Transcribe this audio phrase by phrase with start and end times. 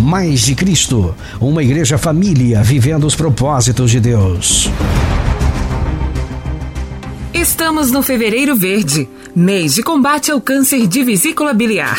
[0.00, 4.70] Mais de Cristo, uma igreja família vivendo os propósitos de Deus.
[7.34, 11.98] Estamos no Fevereiro Verde, mês de combate ao câncer de vesícula biliar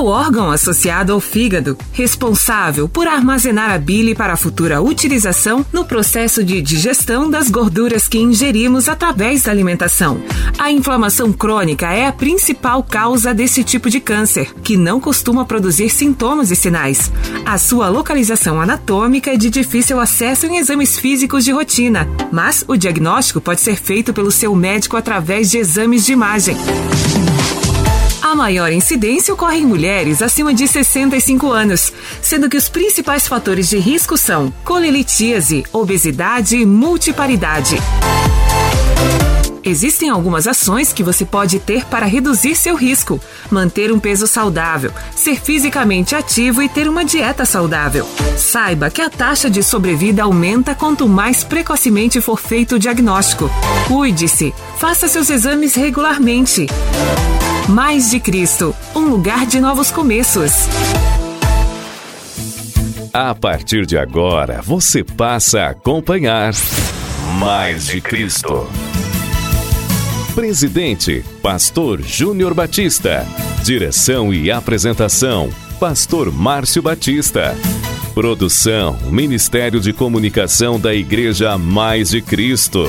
[0.00, 5.84] o órgão associado ao fígado, responsável por armazenar a bile para a futura utilização no
[5.84, 10.22] processo de digestão das gorduras que ingerimos através da alimentação.
[10.58, 15.90] A inflamação crônica é a principal causa desse tipo de câncer, que não costuma produzir
[15.90, 17.12] sintomas e sinais.
[17.44, 22.76] A sua localização anatômica é de difícil acesso em exames físicos de rotina, mas o
[22.76, 26.56] diagnóstico pode ser feito pelo seu médico através de exames de imagem.
[28.30, 31.92] A maior incidência ocorre em mulheres acima de 65 anos,
[32.22, 37.76] sendo que os principais fatores de risco são colelitíase, obesidade e multiparidade.
[39.64, 43.20] Existem algumas ações que você pode ter para reduzir seu risco:
[43.50, 48.06] manter um peso saudável, ser fisicamente ativo e ter uma dieta saudável.
[48.36, 53.50] Saiba que a taxa de sobrevida aumenta quanto mais precocemente for feito o diagnóstico.
[53.88, 56.68] Cuide-se, faça seus exames regularmente.
[57.68, 60.52] Mais de Cristo, um lugar de novos começos.
[63.12, 66.52] A partir de agora, você passa a acompanhar
[67.38, 68.68] Mais de Cristo.
[70.34, 73.26] Presidente, Pastor Júnior Batista.
[73.62, 77.56] Direção e apresentação, Pastor Márcio Batista.
[78.14, 82.84] Produção, Ministério de Comunicação da Igreja Mais de Cristo.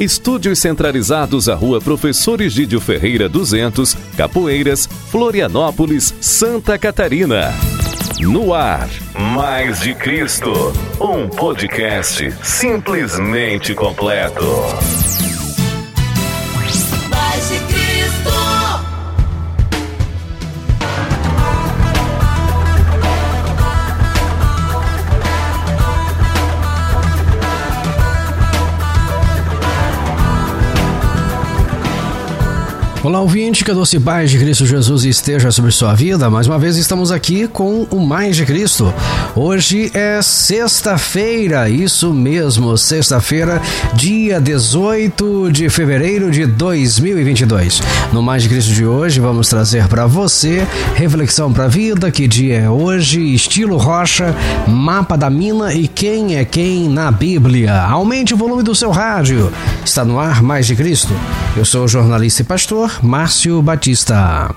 [0.00, 7.52] Estúdios centralizados à Rua Professor Egídio Ferreira 200, Capoeiras, Florianópolis, Santa Catarina.
[8.18, 8.88] No ar,
[9.34, 10.52] Mais de Cristo,
[11.00, 14.44] um podcast simplesmente completo.
[33.04, 36.30] Olá, ouvinte, que a doce paz de Cristo Jesus esteja sobre sua vida.
[36.30, 38.94] Mais uma vez estamos aqui com o Mais de Cristo.
[39.36, 43.60] Hoje é sexta-feira, isso mesmo, sexta-feira,
[43.92, 47.82] dia 18 de fevereiro de 2022.
[48.10, 52.26] No Mais de Cristo de hoje, vamos trazer para você reflexão para a vida, que
[52.26, 54.34] dia é hoje, estilo rocha,
[54.66, 57.82] mapa da mina e quem é quem na Bíblia.
[57.82, 59.52] Aumente o volume do seu rádio.
[59.84, 61.12] Está no ar Mais de Cristo.
[61.54, 64.54] Eu sou jornalista e pastor Márcio Batista.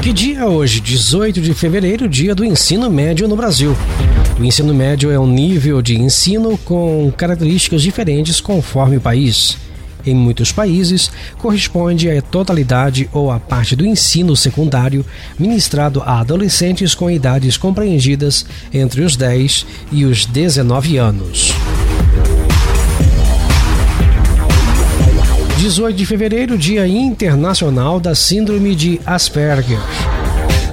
[0.00, 0.80] Que dia é hoje?
[0.80, 3.76] 18 de fevereiro, dia do ensino médio no Brasil.
[4.38, 9.56] O ensino médio é um nível de ensino com características diferentes conforme o país
[10.06, 15.04] em muitos países, corresponde à totalidade ou à parte do ensino secundário
[15.38, 21.52] ministrado a adolescentes com idades compreendidas entre os 10 e os 19 anos.
[25.62, 29.78] 18 de fevereiro, Dia Internacional da Síndrome de Asperger.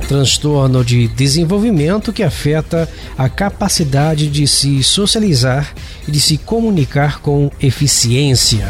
[0.07, 5.75] Transtorno de desenvolvimento que afeta a capacidade de se socializar
[6.07, 8.67] e de se comunicar com eficiência.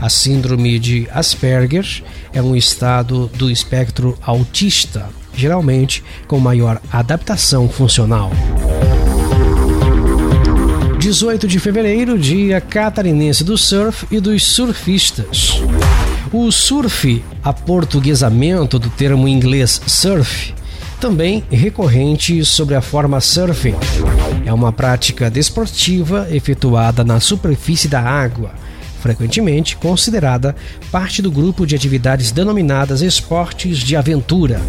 [0.00, 2.02] A síndrome de Asperger
[2.32, 8.30] é um estado do espectro autista, geralmente com maior adaptação funcional.
[10.98, 15.62] 18 de fevereiro, dia catarinense do surf e dos surfistas.
[16.32, 20.52] O surf, aportuguesamento do termo inglês surf,
[21.00, 23.76] também recorrente sobre a forma surfing.
[24.44, 28.52] É uma prática desportiva efetuada na superfície da água,
[29.00, 30.54] frequentemente considerada
[30.90, 34.60] parte do grupo de atividades denominadas esportes de aventura,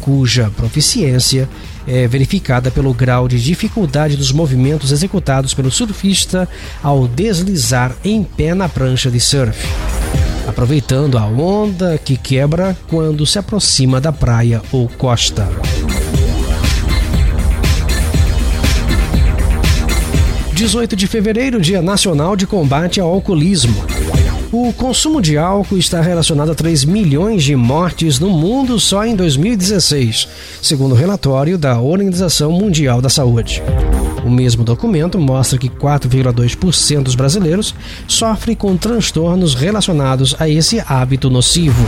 [0.00, 1.48] cuja proficiência
[1.86, 6.48] é verificada pelo grau de dificuldade dos movimentos executados pelo surfista
[6.82, 9.66] ao deslizar em pé na prancha de surf,
[10.46, 15.48] aproveitando a onda que quebra quando se aproxima da praia ou costa.
[20.58, 23.76] 18 de fevereiro, Dia Nacional de Combate ao Alcoolismo.
[24.50, 29.14] O consumo de álcool está relacionado a 3 milhões de mortes no mundo só em
[29.14, 30.26] 2016,
[30.60, 33.62] segundo o relatório da Organização Mundial da Saúde.
[34.26, 37.72] O mesmo documento mostra que 4,2% dos brasileiros
[38.08, 41.84] sofrem com transtornos relacionados a esse hábito nocivo.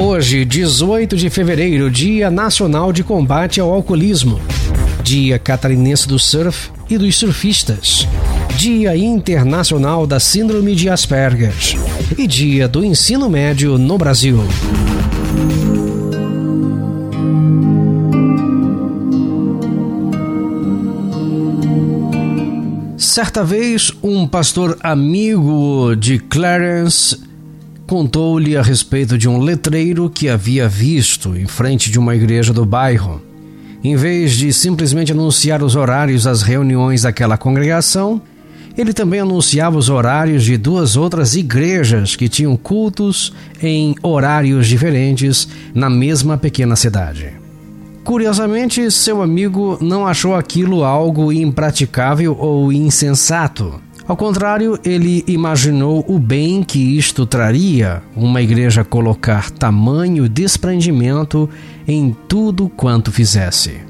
[0.00, 4.40] Hoje, 18 de fevereiro, Dia Nacional de Combate ao Alcoolismo.
[5.02, 8.08] Dia Catarinense do Surf e dos Surfistas.
[8.56, 11.52] Dia Internacional da Síndrome de Asperger
[12.16, 14.38] e Dia do Ensino Médio no Brasil.
[22.96, 27.28] Certa vez, um pastor amigo de Clarence
[27.90, 32.64] contou-lhe a respeito de um letreiro que havia visto em frente de uma igreja do
[32.64, 33.20] bairro.
[33.82, 38.22] Em vez de simplesmente anunciar os horários das reuniões daquela congregação,
[38.78, 45.48] ele também anunciava os horários de duas outras igrejas que tinham cultos em horários diferentes
[45.74, 47.32] na mesma pequena cidade.
[48.04, 53.80] Curiosamente, seu amigo não achou aquilo algo impraticável ou insensato.
[54.10, 61.48] Ao contrário, ele imaginou o bem que isto traria uma igreja colocar tamanho desprendimento
[61.86, 63.82] em tudo quanto fizesse.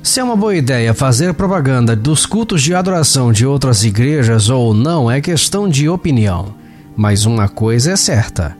[0.00, 4.72] Se é uma boa ideia fazer propaganda dos cultos de adoração de outras igrejas ou
[4.72, 6.54] não é questão de opinião.
[6.96, 8.56] Mas uma coisa é certa: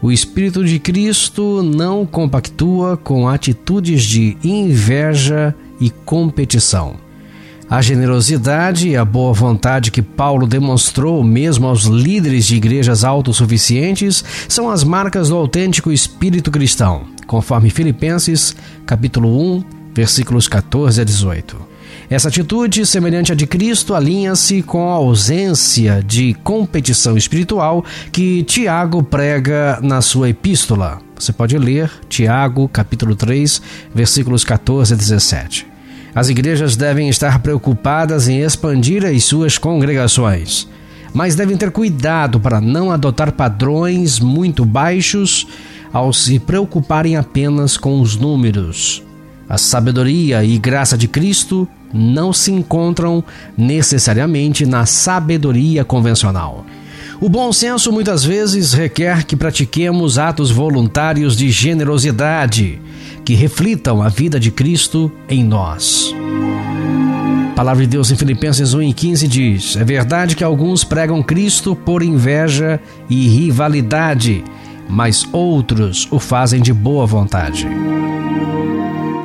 [0.00, 6.94] o Espírito de Cristo não compactua com atitudes de inveja e competição.
[7.72, 14.22] A generosidade e a boa vontade que Paulo demonstrou mesmo aos líderes de igrejas autossuficientes
[14.46, 18.54] são as marcas do autêntico espírito cristão, conforme Filipenses,
[18.84, 19.64] capítulo 1,
[19.94, 21.56] versículos 14 a 18.
[22.10, 27.82] Essa atitude, semelhante à de Cristo, alinha-se com a ausência de competição espiritual
[28.12, 31.00] que Tiago prega na sua epístola.
[31.18, 33.62] Você pode ler Tiago, capítulo 3,
[33.94, 35.71] versículos 14 a 17.
[36.14, 40.68] As igrejas devem estar preocupadas em expandir as suas congregações,
[41.14, 45.46] mas devem ter cuidado para não adotar padrões muito baixos
[45.90, 49.02] ao se preocuparem apenas com os números.
[49.48, 53.24] A sabedoria e graça de Cristo não se encontram
[53.56, 56.64] necessariamente na sabedoria convencional.
[57.20, 62.80] O bom senso muitas vezes requer que pratiquemos atos voluntários de generosidade
[63.24, 66.14] que reflitam a vida de Cristo em nós.
[67.52, 71.22] A palavra de Deus em Filipenses 1 e 15 diz: É verdade que alguns pregam
[71.22, 74.42] Cristo por inveja e rivalidade,
[74.88, 77.68] mas outros o fazem de boa vontade.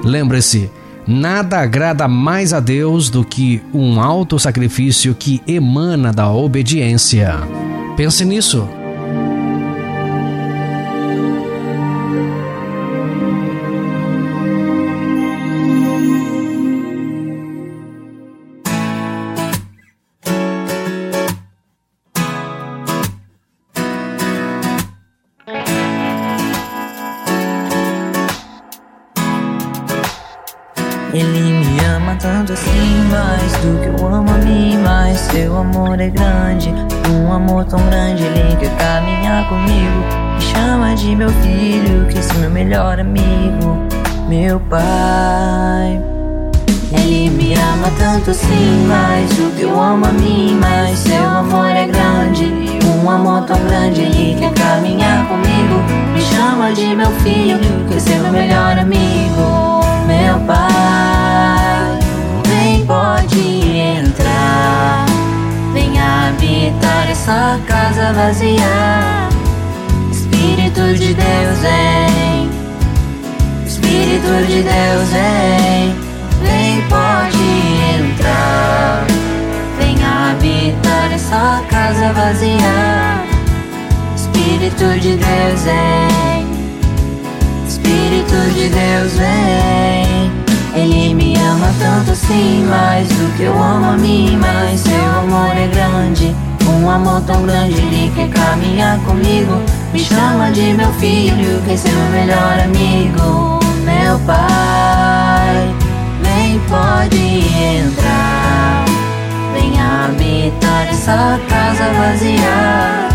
[0.04, 0.70] Lembre-se,
[1.08, 7.36] nada agrada mais a Deus do que um alto sacrifício que emana da obediência.
[7.96, 8.68] Pense nisso.
[31.18, 34.78] Ele me ama tanto assim, mais do que eu amo a mim.
[34.84, 36.72] Mas seu amor é grande,
[37.12, 38.22] um amor tão grande.
[38.22, 40.04] Ele quer caminhar comigo.
[40.36, 43.80] Me chama de meu filho, que é meu melhor amigo,
[44.30, 46.00] meu pai.
[46.92, 50.56] Ele me ama tanto assim, mais do que eu amo a mim.
[50.62, 52.46] Mas seu amor é grande,
[52.86, 54.02] um amor tão grande.
[54.02, 55.82] Ele quer caminhar comigo.
[56.14, 57.60] Me chama de meu filho,
[57.90, 59.76] que é meu melhor amigo
[60.08, 62.00] meu pai.
[62.48, 65.06] Vem, pode entrar,
[65.74, 69.28] vem habitar essa casa vazia.
[70.12, 72.50] Espírito de Deus vem,
[73.66, 75.96] Espírito de Deus vem,
[76.42, 77.38] vem, pode
[78.00, 79.06] entrar,
[79.78, 83.24] vem habitar essa casa vazia.
[84.16, 86.37] Espírito de Deus vem,
[88.38, 90.32] Espírito de Deus vem.
[90.75, 95.56] Ele me ama tanto assim, mais do que eu amo a mim, mas seu amor
[95.56, 96.36] é grande.
[96.70, 99.62] Um amor tão grande, ele quer caminhar comigo.
[99.91, 103.60] Me chama de meu filho, quer ser meu melhor amigo.
[103.84, 105.74] Meu pai,
[106.22, 107.17] vem, pode
[107.79, 108.86] entrar.
[109.53, 113.10] Vem habitar essa casa vazia.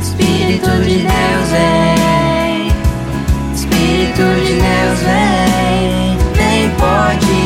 [0.00, 2.25] Espírito de Deus vem,
[4.16, 7.45] Espírito de Deus vem, vem, pode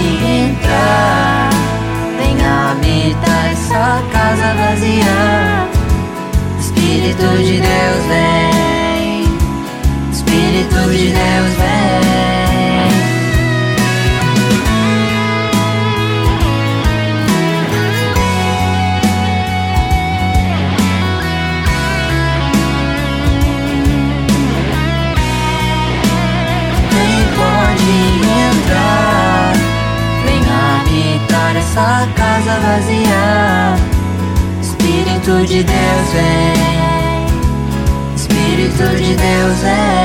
[35.50, 37.34] de Deus vem,
[38.14, 39.99] Espírito de Deus vem.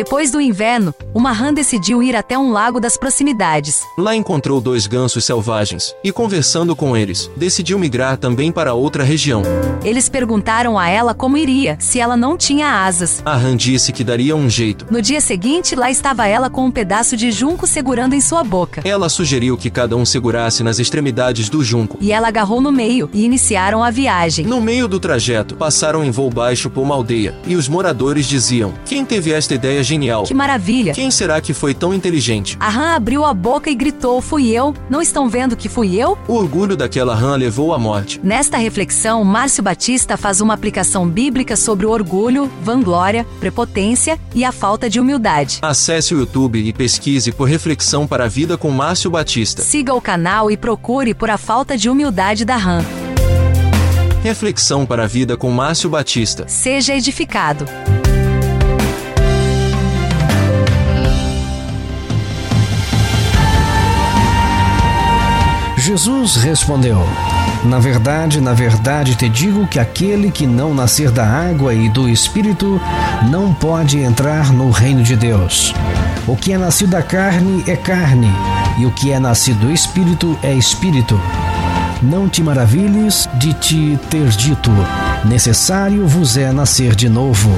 [0.00, 3.82] Depois do inverno, uma rã decidiu ir até um lago das proximidades.
[3.98, 9.42] Lá encontrou dois gansos selvagens e, conversando com eles, decidiu migrar também para outra região.
[9.84, 13.20] Eles perguntaram a ela como iria, se ela não tinha asas.
[13.26, 14.86] A rã disse que daria um jeito.
[14.90, 18.80] No dia seguinte, lá estava ela com um pedaço de junco segurando em sua boca.
[18.86, 21.98] Ela sugeriu que cada um segurasse nas extremidades do junco.
[22.00, 24.46] E ela agarrou no meio e iniciaram a viagem.
[24.46, 28.72] No meio do trajeto, passaram em voo baixo por uma aldeia, e os moradores diziam:
[28.86, 30.22] Quem teve esta ideia genial?
[30.24, 30.92] Que maravilha!
[30.92, 32.56] Quem será que foi tão inteligente?
[32.60, 34.74] A rã abriu a boca e gritou: Fui eu?
[34.88, 36.16] Não estão vendo que fui eu?
[36.28, 38.20] O orgulho daquela rã levou à morte.
[38.22, 44.52] Nesta reflexão, Márcio Batista faz uma aplicação bíblica sobre o orgulho, vanglória, prepotência e a
[44.52, 45.58] falta de humildade.
[45.62, 49.62] Acesse o YouTube e pesquise por Reflexão para a Vida com Márcio Batista.
[49.62, 52.84] Siga o canal e procure por a falta de humildade da rã.
[54.22, 56.46] Reflexão para a Vida com Márcio Batista.
[56.46, 57.64] Seja edificado.
[65.80, 67.08] Jesus respondeu:
[67.64, 72.06] Na verdade, na verdade te digo que aquele que não nascer da água e do
[72.06, 72.78] espírito
[73.30, 75.74] não pode entrar no reino de Deus.
[76.26, 78.30] O que é nascido da carne é carne,
[78.78, 81.18] e o que é nascido do espírito é espírito.
[82.02, 84.70] Não te maravilhes de te ter dito:
[85.24, 87.50] necessário vos é nascer de novo.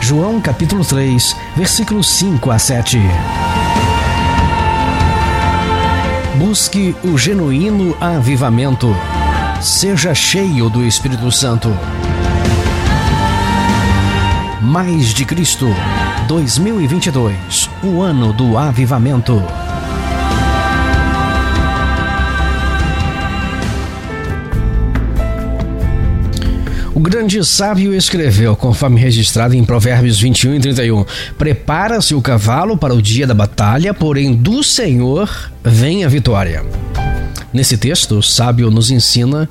[0.00, 2.98] João capítulo 3, versículos 5 a 7.
[6.40, 8.96] Busque o genuíno avivamento.
[9.60, 11.68] Seja cheio do Espírito Santo.
[14.58, 15.66] Mais de Cristo
[16.28, 19.42] 2022 o ano do avivamento.
[26.92, 31.04] O grande sábio escreveu, conforme registrado em Provérbios 21 e 31,
[31.38, 36.64] Prepara-se o cavalo para o dia da batalha, porém do Senhor vem a vitória.
[37.52, 39.48] Nesse texto, o sábio nos ensina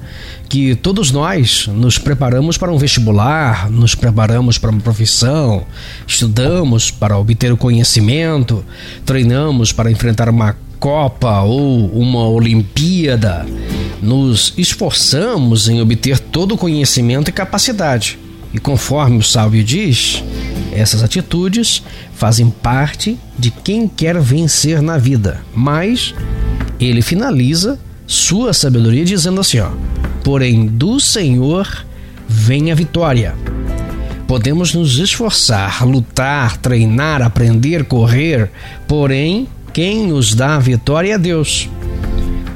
[0.50, 5.66] que todos nós nos preparamos para um vestibular, nos preparamos para uma profissão,
[6.06, 8.66] estudamos para obter o conhecimento,
[9.06, 13.46] treinamos para enfrentar uma Copa ou uma Olimpíada,
[14.02, 18.18] nos esforçamos em obter todo o conhecimento e capacidade.
[18.54, 20.24] E conforme o sábio diz,
[20.72, 21.84] essas atitudes
[22.14, 25.42] fazem parte de quem quer vencer na vida.
[25.54, 26.16] Mas
[26.80, 29.70] ele finaliza sua sabedoria dizendo assim: ó,
[30.24, 31.86] porém do Senhor
[32.28, 33.36] vem a vitória.
[34.28, 38.52] Podemos nos esforçar, lutar, treinar, aprender, correr,
[38.88, 41.70] porém quem nos dá a vitória é Deus.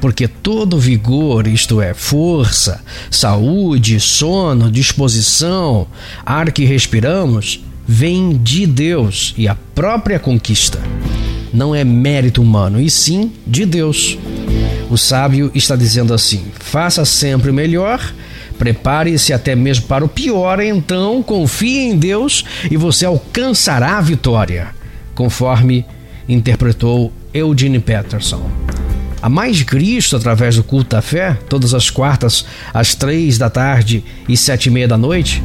[0.00, 5.86] Porque todo vigor, isto é, força, saúde, sono, disposição,
[6.26, 10.78] ar que respiramos, vem de Deus e a própria conquista.
[11.52, 14.18] Não é mérito humano, e sim de Deus.
[14.90, 18.12] O sábio está dizendo assim: faça sempre o melhor,
[18.58, 24.68] prepare-se até mesmo para o pior, então confie em Deus e você alcançará a vitória,
[25.14, 25.86] conforme
[26.28, 28.50] interpretou Eugene Peterson.
[29.24, 34.04] A Mais Cristo, através do culto da fé, todas as quartas, às três da tarde
[34.28, 35.42] e sete e meia da noite,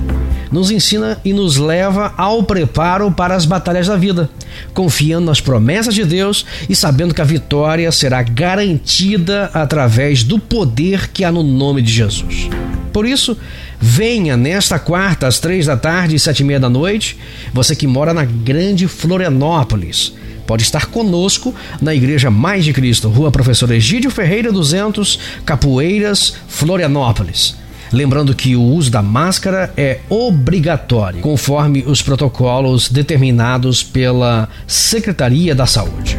[0.51, 4.29] nos ensina e nos leva ao preparo para as batalhas da vida,
[4.73, 11.07] confiando nas promessas de Deus e sabendo que a vitória será garantida através do poder
[11.07, 12.49] que há no nome de Jesus.
[12.91, 13.37] Por isso,
[13.79, 17.17] venha nesta quarta às três da tarde e sete e meia da noite,
[17.53, 20.18] você que mora na grande Florianópolis
[20.49, 27.55] pode estar conosco na Igreja Mais de Cristo, Rua Professor Egídio Ferreira 200, Capoeiras, Florianópolis.
[27.93, 35.67] Lembrando que o uso da máscara é obrigatório, conforme os protocolos determinados pela Secretaria da
[35.67, 36.17] Saúde.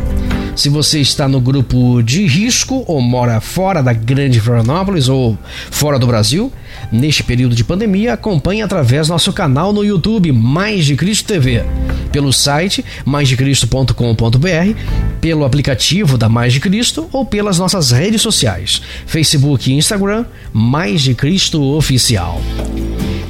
[0.55, 5.39] Se você está no grupo de risco ou mora fora da Grande Florianópolis ou
[5.71, 6.53] fora do Brasil,
[6.93, 11.65] neste período de pandemia, acompanhe através nosso canal no YouTube Mais de Cristo TV,
[12.11, 14.79] pelo site maisdecristo.com.br,
[15.21, 21.03] pelo aplicativo da Mais de Cristo ou pelas nossas redes sociais, Facebook e Instagram, Mais
[21.03, 22.41] de Cristo Oficial.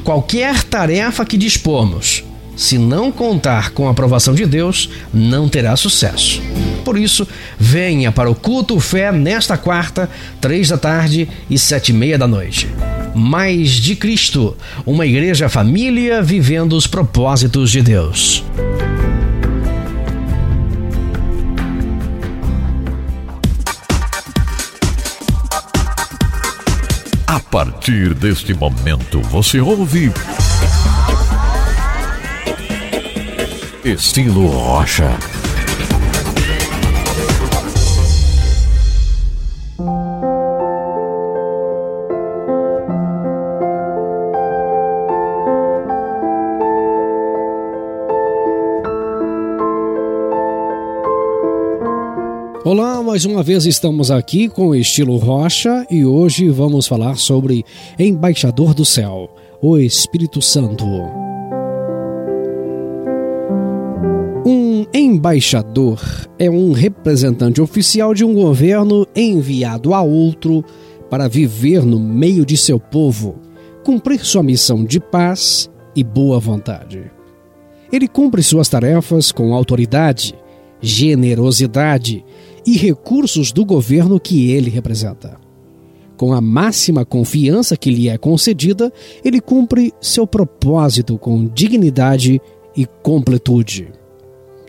[0.05, 2.25] Qualquer tarefa que dispomos,
[2.57, 6.43] se não contar com a aprovação de Deus, não terá sucesso.
[6.85, 7.27] Por isso,
[7.59, 10.11] venha para o culto fé nesta quarta,
[10.41, 12.69] três da tarde e sete e meia da noite.
[13.15, 18.45] Mais de Cristo, uma igreja família vivendo os propósitos de Deus.
[27.65, 30.11] Partir deste momento, você ouve.
[33.85, 35.11] Estilo Rocha.
[53.21, 57.67] Mais uma vez estamos aqui com o estilo Rocha e hoje vamos falar sobre
[57.99, 59.29] Embaixador do Céu,
[59.61, 60.87] o Espírito Santo.
[64.47, 66.01] Um embaixador
[66.39, 70.65] é um representante oficial de um governo enviado a outro
[71.11, 73.39] para viver no meio de seu povo,
[73.85, 77.11] cumprir sua missão de paz e boa vontade.
[77.93, 80.35] Ele cumpre suas tarefas com autoridade,
[80.81, 82.25] generosidade
[82.67, 85.39] e recursos do governo que ele representa.
[86.17, 88.93] Com a máxima confiança que lhe é concedida,
[89.25, 92.41] ele cumpre seu propósito com dignidade
[92.77, 93.89] e completude.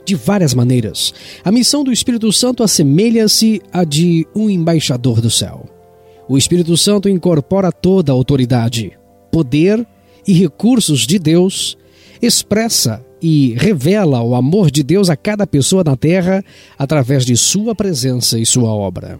[0.05, 5.65] De várias maneiras, a missão do Espírito Santo assemelha-se à de um embaixador do céu.
[6.27, 8.97] O Espírito Santo incorpora toda a autoridade,
[9.31, 9.85] poder
[10.25, 11.77] e recursos de Deus,
[12.21, 16.43] expressa e revela o amor de Deus a cada pessoa na terra
[16.77, 19.19] através de sua presença e sua obra.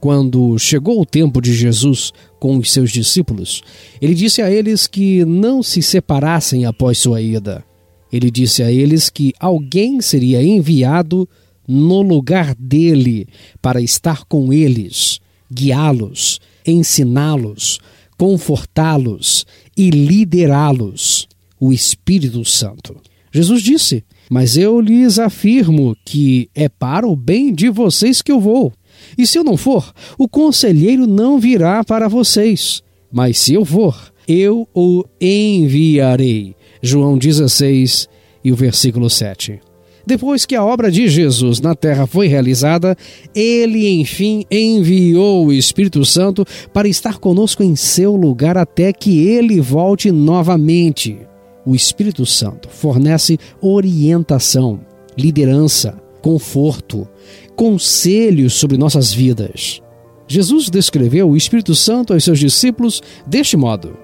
[0.00, 3.62] Quando chegou o tempo de Jesus com os seus discípulos,
[4.00, 7.64] ele disse a eles que não se separassem após sua ida.
[8.10, 11.28] Ele disse a eles que alguém seria enviado
[11.68, 13.28] no lugar dele
[13.60, 15.20] para estar com eles,
[15.52, 17.78] guiá-los, ensiná-los,
[18.16, 21.29] confortá-los e liderá-los
[21.60, 22.96] o Espírito Santo.
[23.30, 28.40] Jesus disse: Mas eu lhes afirmo que é para o bem de vocês que eu
[28.40, 28.72] vou.
[29.16, 32.82] E se eu não for, o conselheiro não virá para vocês.
[33.12, 36.54] Mas se eu for, eu o enviarei.
[36.82, 38.08] João 16
[38.42, 39.60] e o versículo 7.
[40.06, 42.96] Depois que a obra de Jesus na terra foi realizada,
[43.34, 49.60] ele enfim enviou o Espírito Santo para estar conosco em seu lugar até que ele
[49.60, 51.29] volte novamente.
[51.64, 54.80] O Espírito Santo fornece orientação,
[55.16, 57.06] liderança, conforto,
[57.54, 59.82] conselhos sobre nossas vidas.
[60.26, 63.96] Jesus descreveu o Espírito Santo aos seus discípulos deste modo: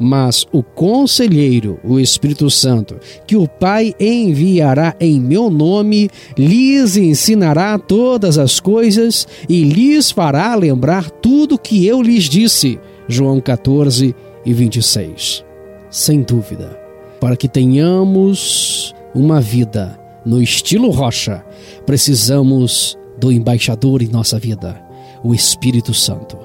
[0.00, 2.96] Mas o conselheiro, o Espírito Santo,
[3.26, 10.54] que o Pai enviará em meu nome, lhes ensinará todas as coisas e lhes fará
[10.54, 12.80] lembrar tudo que eu lhes disse.
[13.06, 15.44] João 14 e 26.
[15.90, 16.83] Sem dúvida
[17.24, 21.42] para que tenhamos uma vida no estilo rocha,
[21.86, 24.78] precisamos do embaixador em nossa vida,
[25.22, 26.36] o Espírito Santo.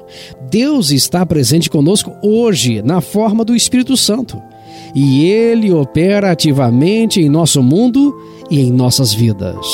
[0.49, 4.41] Deus está presente conosco hoje na forma do Espírito Santo
[4.95, 8.15] e ele opera ativamente em nosso mundo
[8.49, 9.67] e em nossas vidas.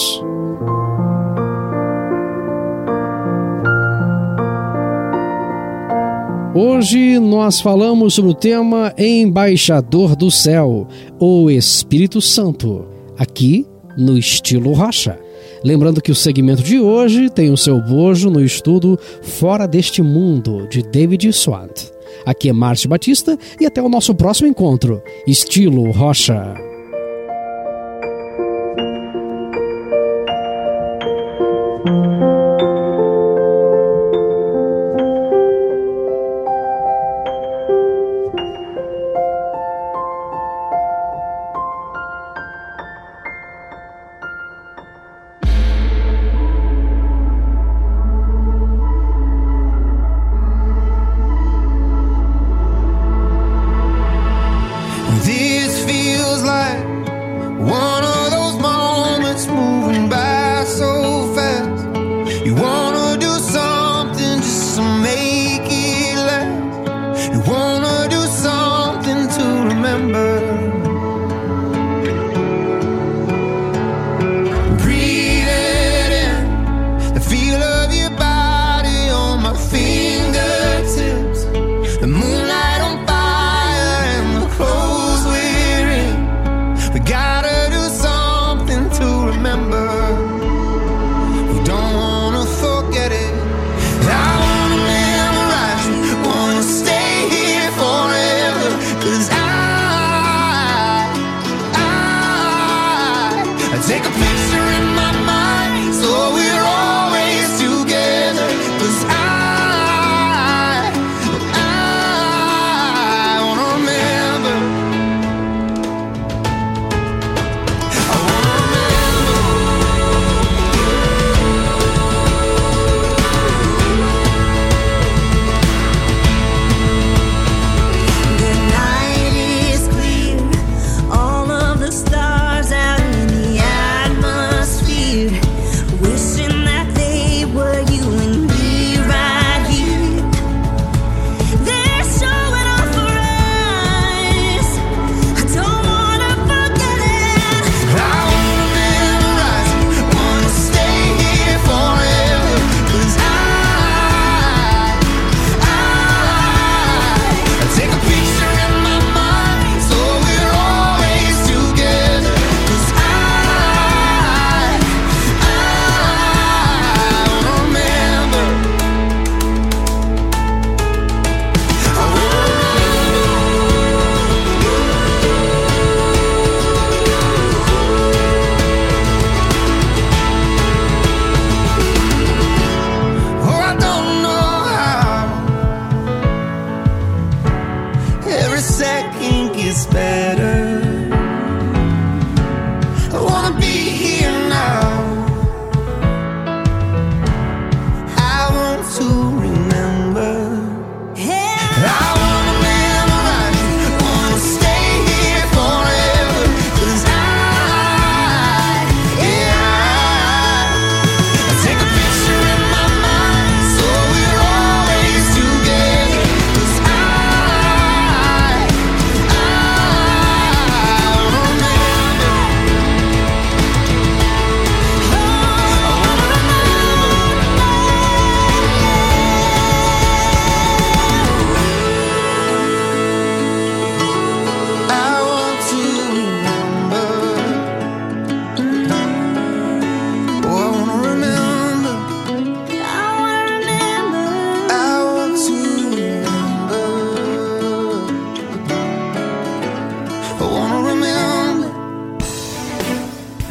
[6.58, 10.88] Hoje nós falamos sobre o tema Embaixador do Céu,
[11.20, 12.86] o Espírito Santo,
[13.18, 15.20] aqui no estilo Rocha.
[15.66, 20.66] Lembrando que o segmento de hoje tem o seu bojo no estudo Fora deste Mundo,
[20.70, 21.92] de David Swant.
[22.26, 25.02] Aqui é Márcio Batista e até o nosso próximo encontro.
[25.28, 26.56] Estilo Rocha.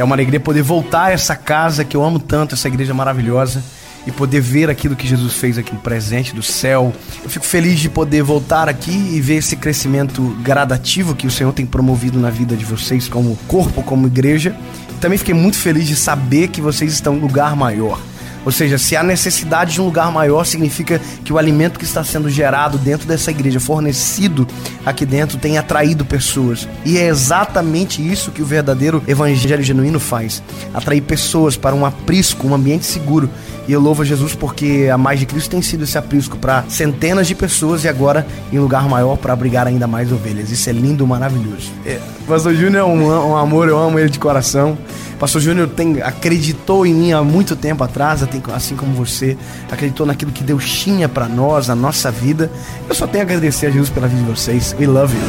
[0.04, 3.64] É uma alegria poder voltar a essa casa que eu amo tanto, essa igreja maravilhosa,
[4.06, 6.92] e poder ver aquilo que Jesus fez aqui no presente do céu.
[7.22, 11.54] Eu fico feliz de poder voltar aqui e ver esse crescimento gradativo que o Senhor
[11.54, 14.54] tem promovido na vida de vocês como corpo, como igreja.
[15.00, 17.98] Também fiquei muito feliz de saber que vocês estão em lugar maior.
[18.44, 22.04] Ou seja, se há necessidade de um lugar maior, significa que o alimento que está
[22.04, 24.46] sendo gerado dentro dessa igreja, fornecido
[24.85, 26.68] aqui dentro, tem atraído pessoas.
[26.85, 32.46] E é exatamente isso que o verdadeiro evangelho genuíno faz: atrair pessoas para um aprisco,
[32.46, 33.30] um ambiente seguro.
[33.66, 36.64] E eu louvo a Jesus porque a mais de Cristo tem sido esse aprisco para
[36.68, 40.50] centenas de pessoas e agora em lugar maior para abrigar ainda mais ovelhas.
[40.50, 41.72] Isso é lindo, maravilhoso.
[41.87, 44.76] É, Pastor Júnior é um, um amor, eu amo ele de coração.
[45.18, 49.36] Pastor Júnior tem acreditou em mim há muito tempo atrás, ontem, assim como você
[49.70, 52.50] acreditou naquilo que Deus tinha para nós, na nossa vida.
[52.88, 54.74] Eu só tenho a agradecer a Jesus pela vida de vocês.
[54.78, 55.22] We love you.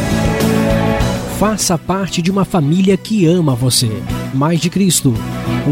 [1.39, 3.91] Faça parte de uma família que ama você.
[4.33, 5.13] Mais de Cristo.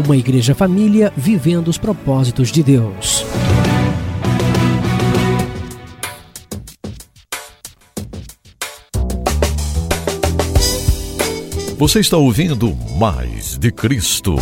[0.04, 3.24] Uma igreja família vivendo os propósitos de Deus.
[11.76, 14.36] Você está ouvindo Mais de Cristo.